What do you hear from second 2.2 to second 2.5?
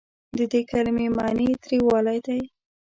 دی.